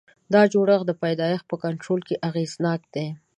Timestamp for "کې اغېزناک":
2.07-2.81